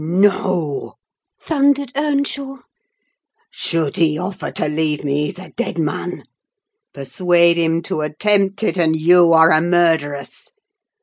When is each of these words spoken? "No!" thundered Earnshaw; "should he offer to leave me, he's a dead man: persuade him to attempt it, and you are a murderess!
"No!" 0.03 0.95
thundered 1.43 1.91
Earnshaw; 1.95 2.57
"should 3.51 3.97
he 3.97 4.17
offer 4.17 4.49
to 4.53 4.67
leave 4.67 5.03
me, 5.03 5.27
he's 5.27 5.37
a 5.37 5.49
dead 5.49 5.77
man: 5.77 6.23
persuade 6.91 7.57
him 7.57 7.83
to 7.83 8.01
attempt 8.01 8.63
it, 8.63 8.79
and 8.79 8.95
you 8.95 9.31
are 9.31 9.51
a 9.51 9.61
murderess! 9.61 10.49